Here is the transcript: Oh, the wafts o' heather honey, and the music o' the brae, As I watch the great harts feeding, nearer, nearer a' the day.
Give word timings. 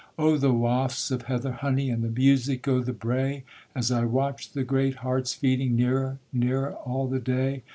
Oh, 0.17 0.35
the 0.35 0.51
wafts 0.51 1.11
o' 1.11 1.19
heather 1.19 1.51
honey, 1.51 1.91
and 1.91 2.03
the 2.03 2.09
music 2.09 2.67
o' 2.67 2.79
the 2.79 2.91
brae, 2.91 3.43
As 3.75 3.91
I 3.91 4.03
watch 4.05 4.51
the 4.53 4.63
great 4.63 4.95
harts 5.05 5.35
feeding, 5.35 5.75
nearer, 5.75 6.17
nearer 6.33 6.69
a' 6.87 7.07
the 7.07 7.19
day. 7.19 7.61